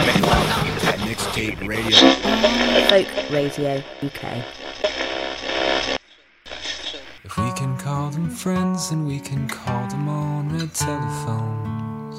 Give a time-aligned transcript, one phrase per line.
[0.00, 1.98] Mixtape Radio.
[2.88, 4.44] Folk Radio UK.
[7.24, 12.16] If we can call them friends, then we can call them on their telephones.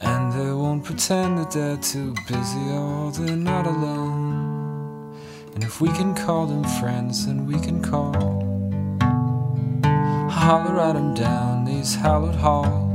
[0.00, 5.16] And they won't pretend that they're too busy or they're not alone.
[5.54, 8.14] And if we can call them friends, then we can call.
[10.30, 12.87] Holler at them down these hallowed halls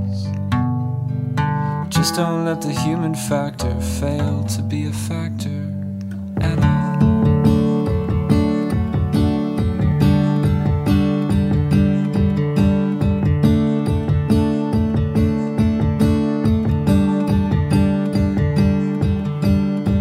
[2.04, 5.72] just don't let the human factor fail to be a factor
[6.42, 7.00] at all.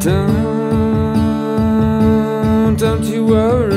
[0.01, 0.37] Don't,
[2.77, 3.75] don't you worry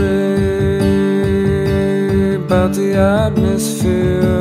[2.37, 4.34] about the atmosphere.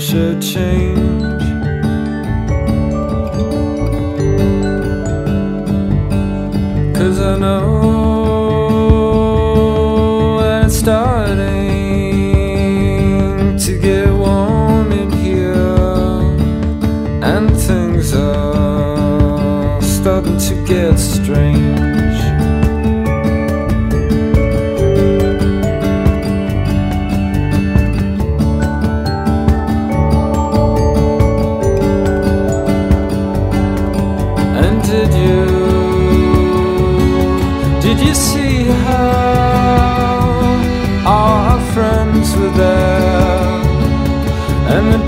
[0.00, 1.29] 事情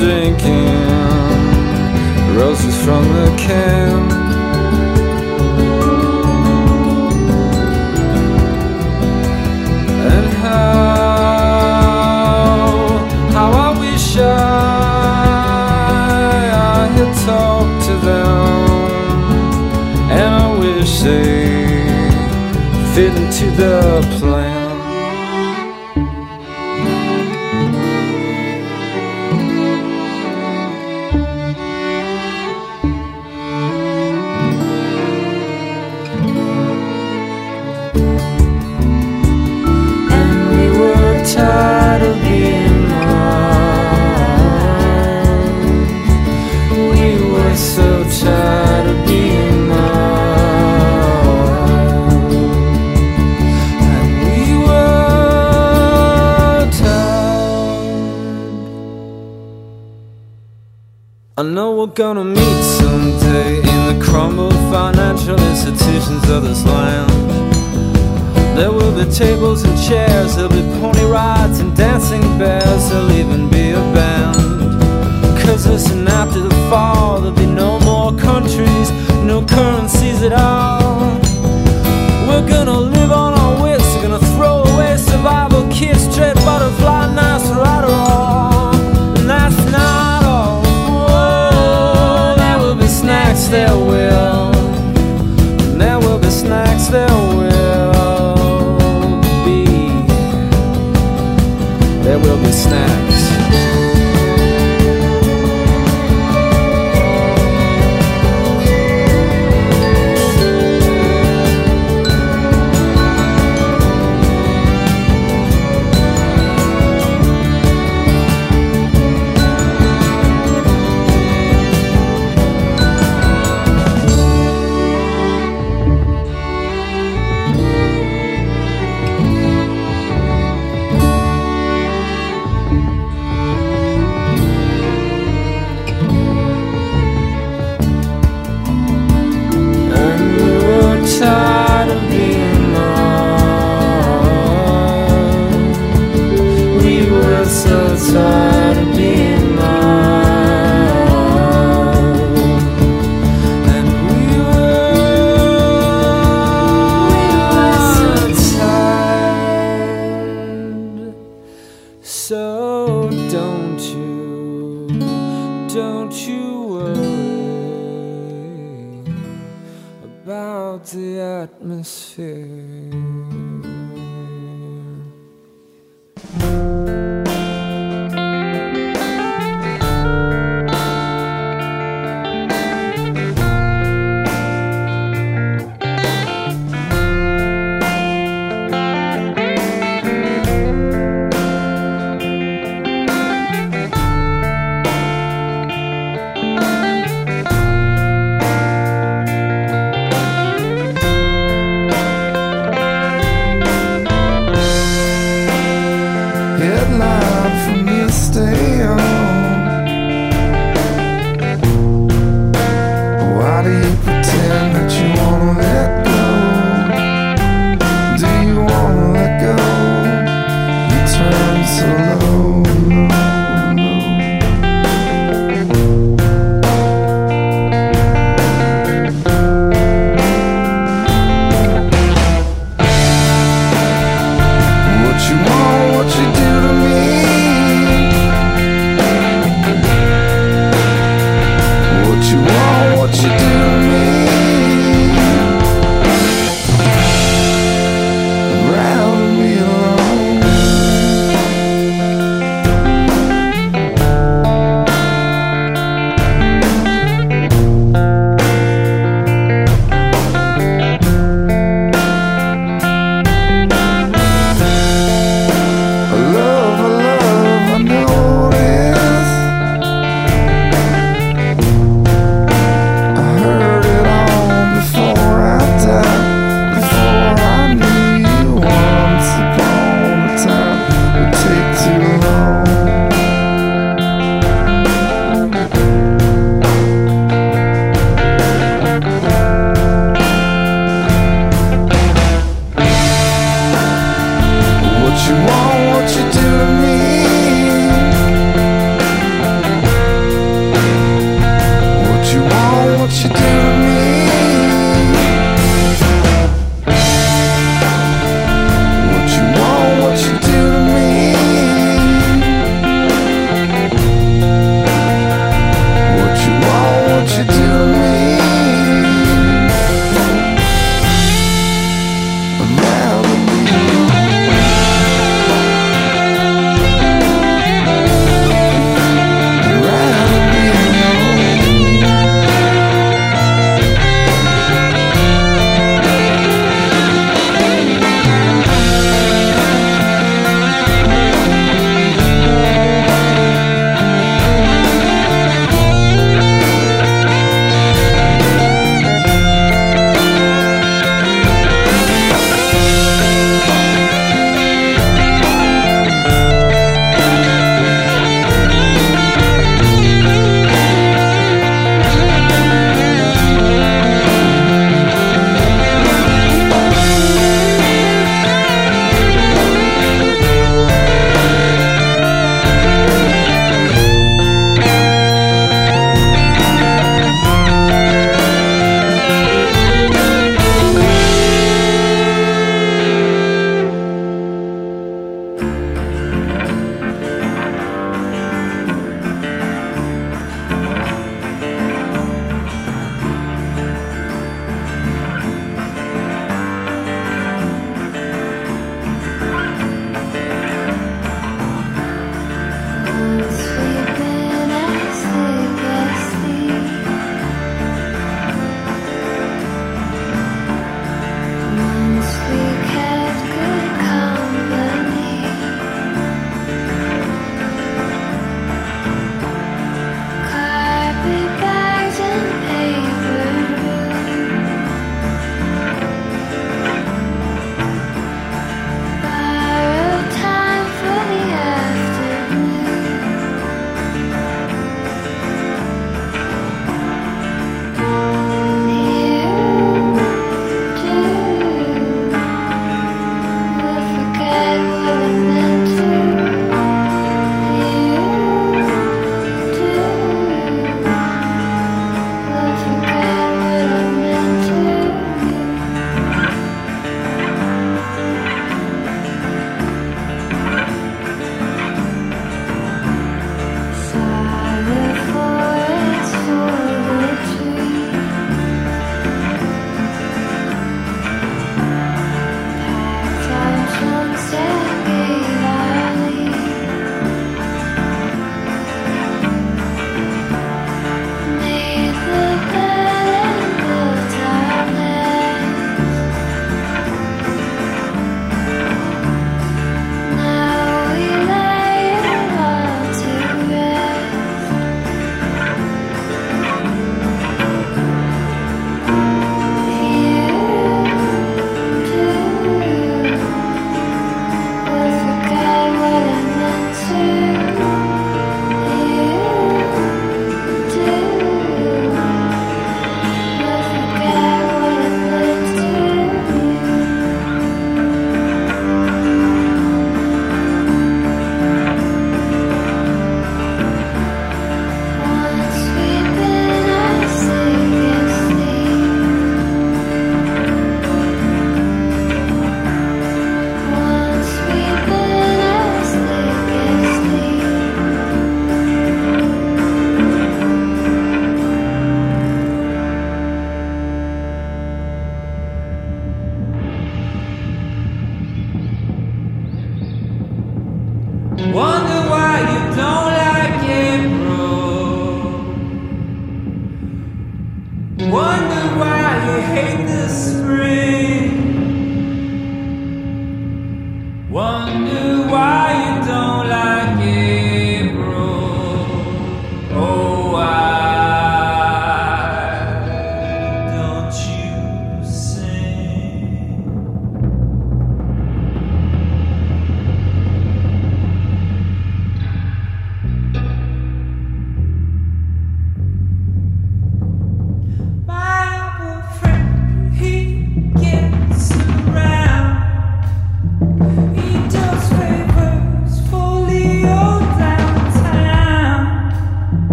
[0.00, 0.66] drinking
[2.34, 4.19] roses from the can.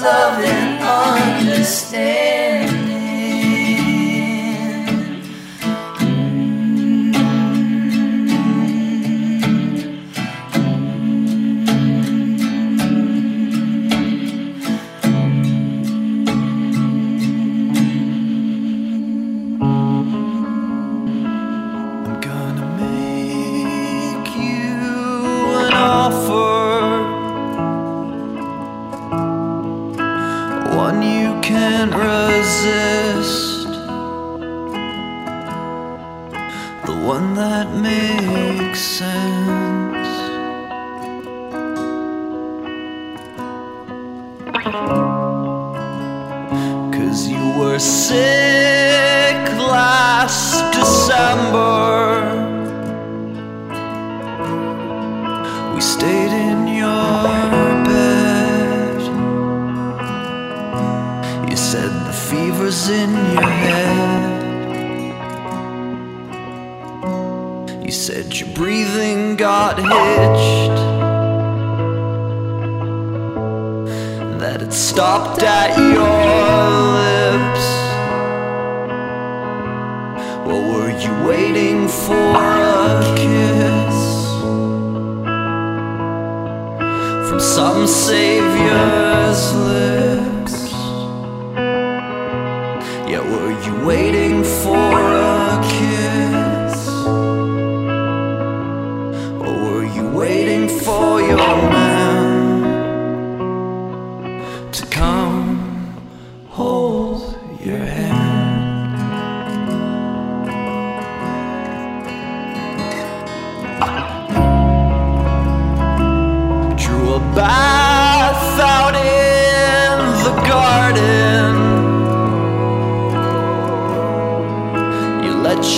[0.00, 0.40] For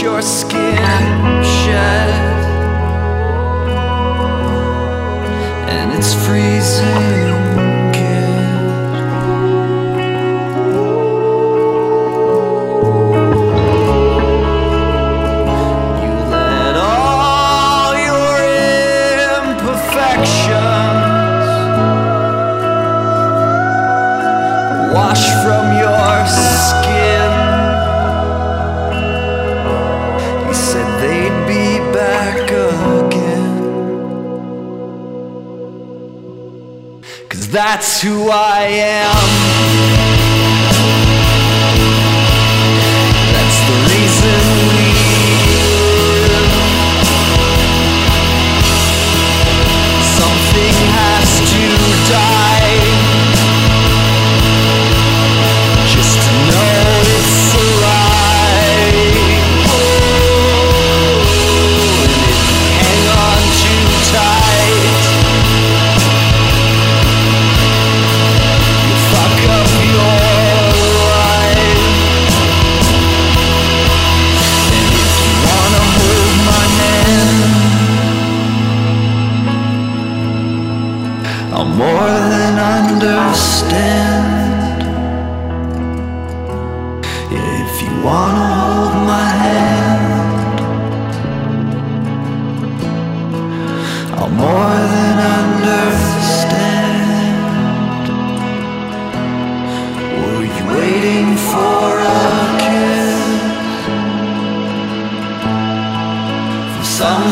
[0.02, 0.82] your skin
[1.42, 2.11] to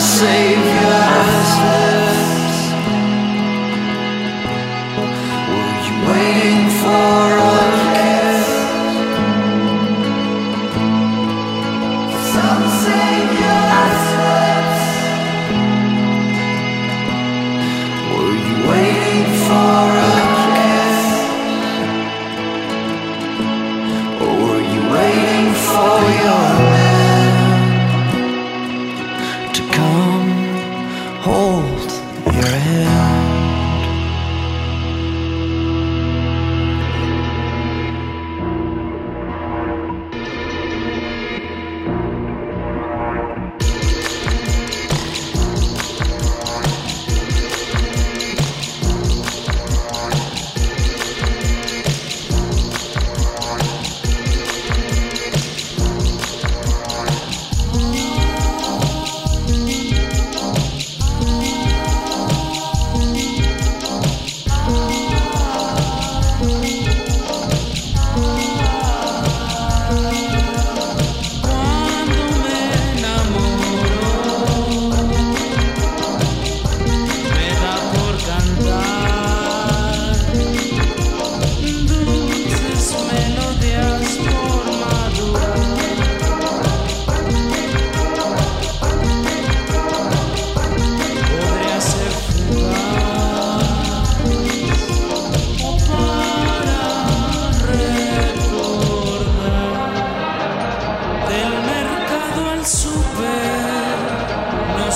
[0.01, 0.80] come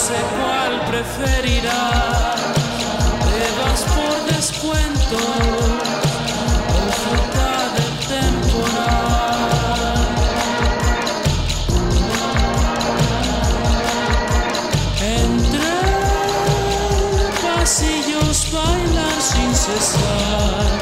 [0.07, 2.40] sé cuál preferirás.
[3.29, 5.19] Te vas por descuento
[6.77, 9.64] o fruta de temporada.
[15.23, 15.73] Entre
[17.43, 20.73] pasillos bailar sin cesar.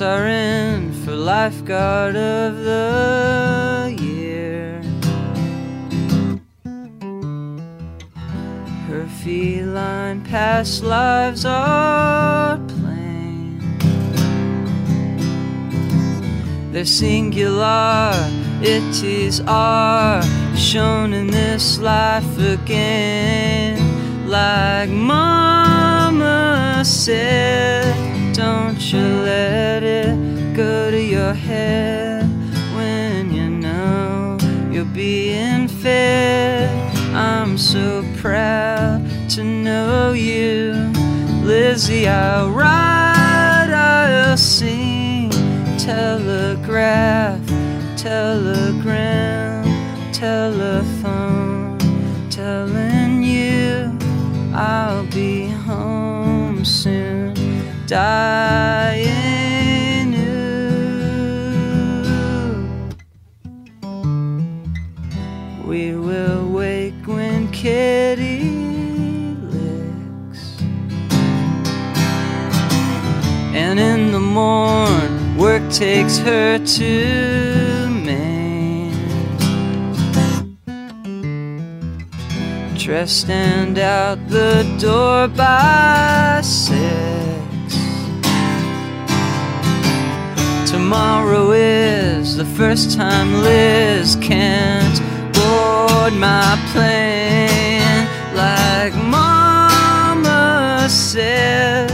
[0.00, 4.80] In for lifeguard of the year.
[8.86, 13.58] Her feline past lives are plain.
[16.70, 18.12] They're singular
[18.62, 20.22] ities are
[20.56, 24.28] shown in this life again.
[24.28, 32.22] Like Mama said, don't you let it go to your head
[32.74, 34.38] when you know
[34.70, 36.70] you're being fed.
[37.14, 40.72] I'm so proud to know you,
[41.42, 42.08] Lizzie.
[42.08, 45.28] I'll write, I'll sing,
[45.76, 47.46] telegraph
[47.98, 49.64] telegram,
[50.12, 51.76] telephone,
[52.30, 53.90] telling you
[54.54, 55.37] I'll be
[57.88, 59.02] dying
[60.12, 60.36] you.
[65.66, 68.50] We will wake when Kitty
[69.40, 70.60] licks,
[73.54, 77.28] and in the morn work takes her to
[82.88, 87.37] dressed and out the door by six.
[90.88, 94.98] Tomorrow is the first time Liz can't
[95.34, 101.90] board my plane like Mama said.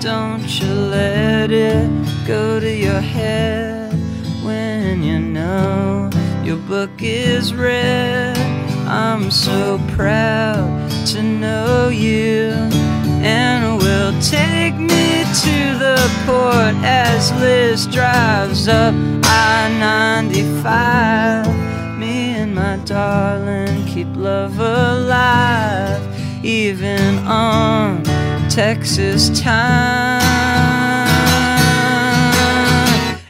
[0.00, 1.90] Don't you let it
[2.26, 3.92] go to your head
[4.42, 6.08] when you know
[6.42, 8.38] your book is read.
[8.88, 12.52] I'm so proud to know you
[13.20, 22.76] and will take me to the port as Liz drives up I-95 me and my
[22.86, 26.02] darling keep love alive
[26.44, 28.02] even on
[28.48, 30.22] Texas time.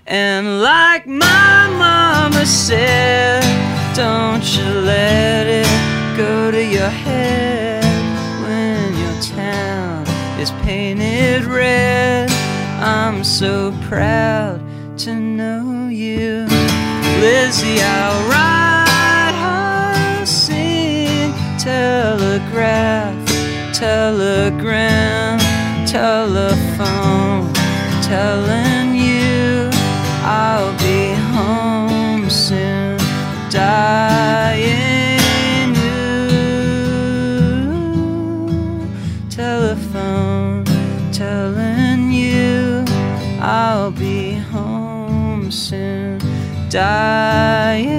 [0.07, 3.43] And like my mama said
[3.95, 6.89] don't you let it go to your
[10.69, 12.31] painted red.
[12.79, 14.61] I'm so proud
[14.99, 16.45] to know you.
[17.23, 19.33] Lizzie, I'll write,
[20.19, 23.17] I'll sing, telegraph,
[23.73, 25.39] telegram,
[25.87, 27.51] telephone,
[28.03, 28.78] telling
[46.71, 47.98] Dying.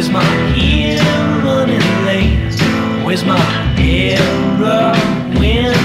[0.00, 0.98] Where's my ear
[1.44, 3.04] running late?
[3.04, 3.38] Where's my
[3.76, 4.18] hair
[4.58, 5.79] running?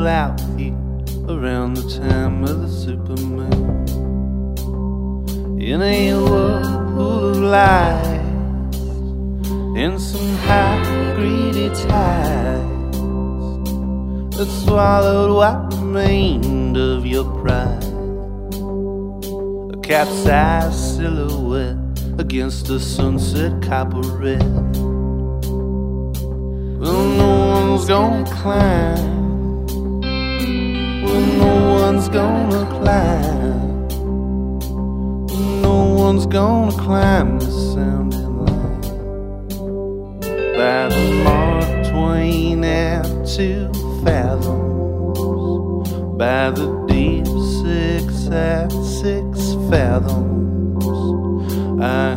[0.00, 0.72] Fell out here
[1.28, 3.86] around the time of the supermoon
[5.60, 8.76] in a whirlpool of lies
[9.76, 12.98] and some high greedy tides
[14.36, 17.84] that swallowed what remained of your pride.
[19.74, 21.76] A capsized silhouette
[22.18, 24.76] against the sunset copper red.
[26.80, 29.19] Well, no one's gonna climb.
[31.38, 33.88] No one's gonna climb.
[35.62, 38.80] No one's gonna climb the sounding line.
[40.56, 43.70] By the Mark Twain at two
[44.04, 45.90] fathoms.
[46.18, 47.26] By the deep
[47.62, 50.84] six at six fathoms.
[51.82, 52.09] I'm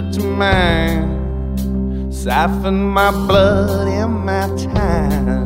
[0.00, 5.42] to mine, Siphon my blood and my time.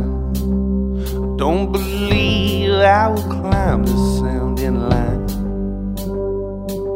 [1.36, 5.26] Don't believe I will climb the sounding line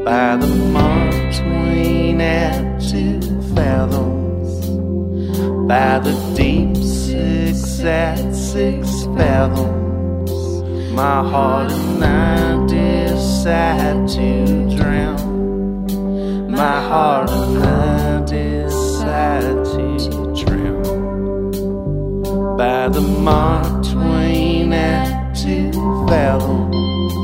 [0.04, 3.20] by the Mark Twain at two
[3.54, 4.66] fathoms,
[5.66, 10.30] by the deep six at six fathoms.
[10.92, 15.29] My heart and I decide to drown.
[16.60, 21.52] My heart and I decide to drown
[22.58, 24.74] by the Mark Twain
[25.32, 25.72] two
[26.06, 27.14] fathoms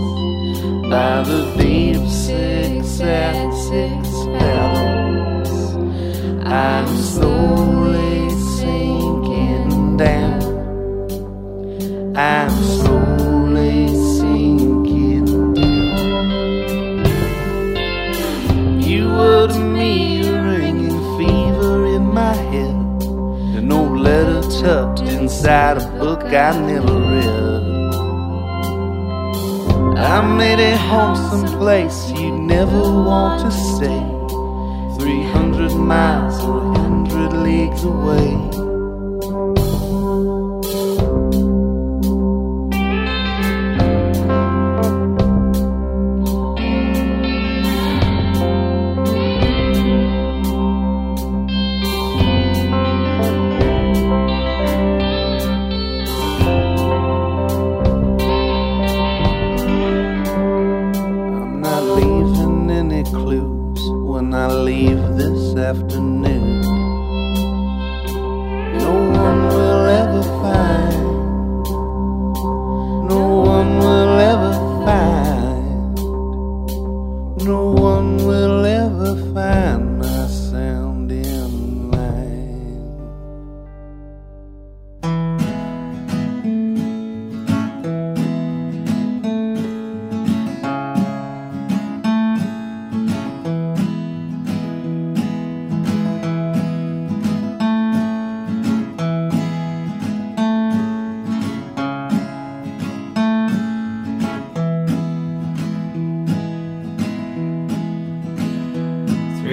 [0.88, 3.95] by the deep six at six
[25.46, 27.62] inside a book I never read.
[29.96, 34.02] I made it home someplace you'd never want to stay.
[34.98, 38.55] Three hundred miles or a hundred leagues away.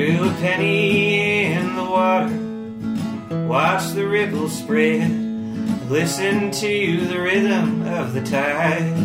[0.04, 5.10] Threw a penny in the water, watch the ripples spread,
[5.90, 8.98] listen to the rhythm of the tide.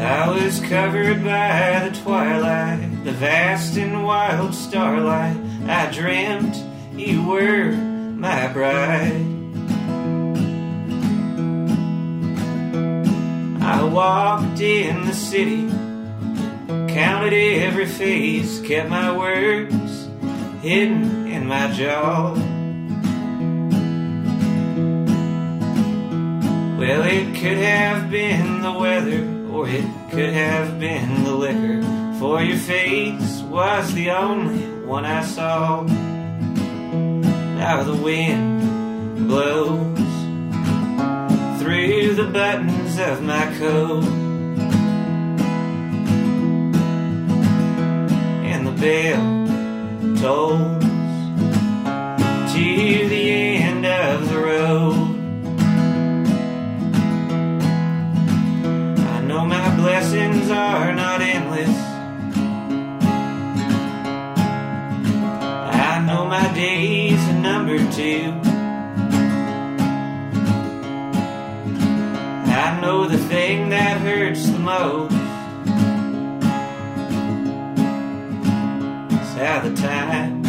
[0.00, 5.36] I was covered by the twilight, the vast and wild starlight.
[5.68, 6.56] I dreamt
[6.98, 9.26] you were my bride.
[13.62, 15.68] I walked in the city,
[16.94, 20.06] counted every face, kept my words
[20.62, 22.34] hidden in my jaw.
[26.78, 31.82] Well, it could have been the weather, or it could have been the liquor,
[32.20, 35.82] for your face was the only one I saw.
[37.58, 39.98] Now the wind blows
[41.60, 44.23] through the buttons of my coat.
[48.84, 50.84] And the bell tolls
[52.52, 54.94] to the end of the road.
[58.98, 61.74] I know my blessings are not endless.
[65.72, 68.38] I know my days are numbered too.
[72.52, 75.13] I know the thing that hurts the most
[79.44, 80.42] how the time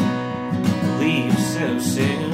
[0.99, 2.31] leaves so soon.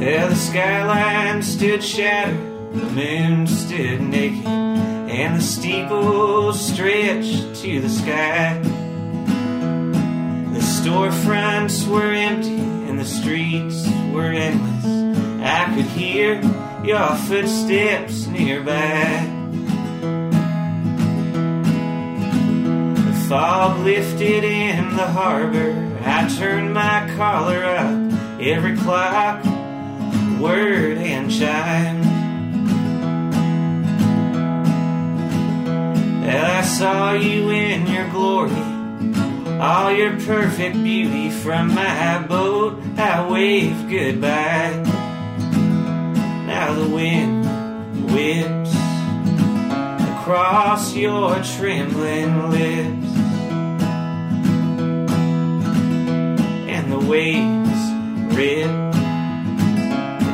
[0.00, 2.38] Yeah, the skyline stood shattered,
[2.72, 8.79] the moon stood naked, and the steeple stretched to the sky.
[10.80, 14.86] Storefronts were empty, and the streets were endless.
[15.44, 16.40] I could hear
[16.82, 19.28] your footsteps nearby.
[23.04, 25.98] The fog lifted in the harbor.
[26.02, 29.44] I turned my collar up, every clock
[30.40, 32.02] word and chime.
[36.24, 38.69] And I saw you in your glory,
[39.60, 42.82] all your perfect beauty from my boat.
[42.96, 44.82] I wave goodbye.
[46.46, 47.44] Now the wind
[48.12, 48.74] whips
[50.20, 53.16] across your trembling lips,
[56.68, 57.80] and the waves
[58.34, 58.70] rip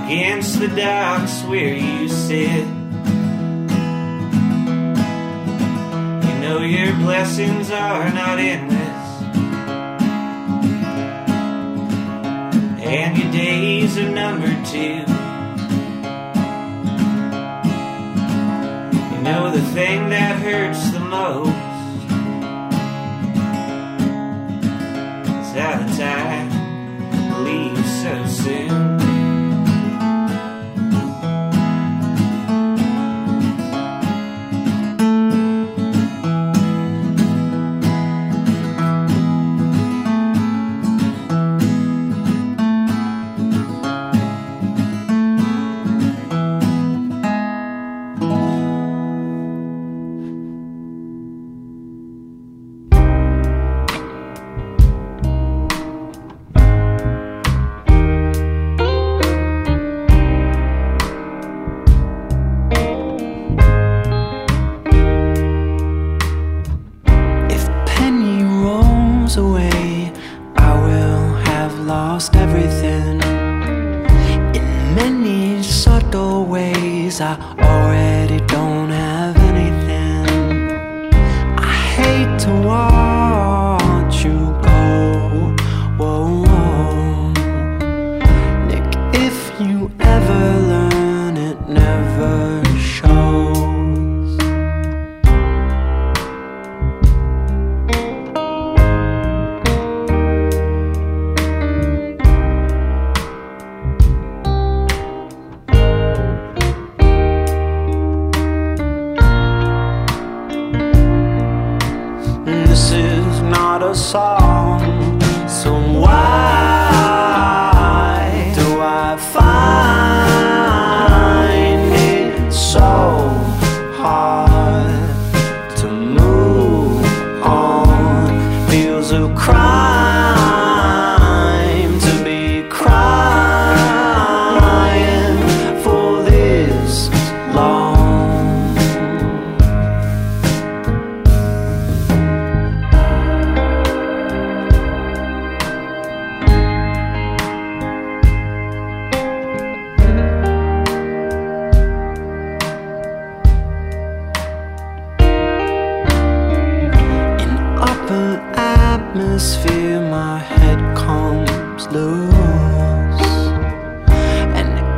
[0.04, 2.66] against the docks where you sit.
[6.24, 8.75] You know your blessings are not endless,
[12.86, 15.02] and your days are numbered too.
[19.12, 21.48] You know the thing that hurts the most
[25.40, 26.45] is how the time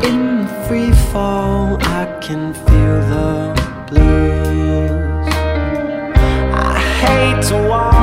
[0.04, 3.54] in the free fall, I can feel the
[3.88, 5.28] blues.
[6.54, 7.97] I hate to walk.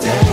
[0.00, 0.31] Today